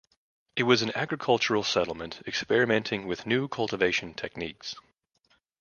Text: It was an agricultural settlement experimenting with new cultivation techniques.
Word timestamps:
It 0.55 0.63
was 0.63 0.81
an 0.81 0.91
agricultural 0.95 1.61
settlement 1.61 2.23
experimenting 2.25 3.05
with 3.05 3.27
new 3.27 3.47
cultivation 3.47 4.15
techniques. 4.15 4.73